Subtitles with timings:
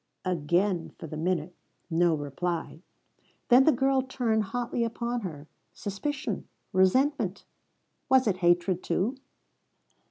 [0.25, 1.55] Again for the minute,
[1.87, 2.81] no reply.
[3.49, 7.45] Then the girl turned hotly upon her, suspicion, resentment
[8.09, 9.17] was it hatred, too?